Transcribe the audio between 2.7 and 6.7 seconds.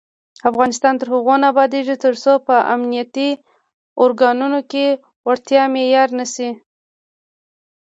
امنیتي ارګانونو کې وړتیا معیار نشي.